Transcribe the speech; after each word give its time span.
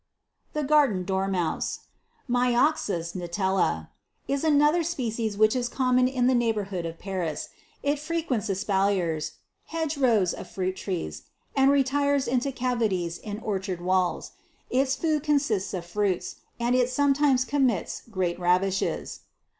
31. 0.55 0.65
The 0.65 0.67
Garden 0.67 1.05
Dormouse, 1.05 1.79
Myoxus 2.27 3.13
Nitela, 3.15 3.89
is 4.27 4.43
another 4.43 4.81
species 4.81 5.37
which 5.37 5.55
is 5.55 5.69
common 5.69 6.07
in 6.07 6.25
the 6.25 6.33
neighbourhood 6.33 6.87
of 6.87 6.97
Paris. 6.97 7.49
It 7.83 7.99
frequents 7.99 8.49
espaliers, 8.49 9.33
(hedge 9.65 9.99
rows 9.99 10.33
of 10.33 10.47
fruit 10.49 10.75
trees) 10.75 11.25
and 11.55 11.69
retires 11.69 12.27
into 12.27 12.51
cavities 12.51 13.19
in 13.19 13.37
orchard 13.41 13.79
walls; 13.79 14.31
its 14.71 14.95
food 14.95 15.21
consists 15.21 15.71
of 15.71 15.85
fruits, 15.85 16.37
and 16.59 16.73
it 16.75 16.89
some 16.89 17.13
times 17.13 17.45
commits 17.45 18.01
great 18.09 18.39
ravages. 18.39 19.19